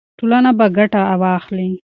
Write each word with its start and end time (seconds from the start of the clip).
ټولنه 0.17 0.51
به 0.57 0.65
ګټه 0.77 1.01
واخلي. 1.21 1.69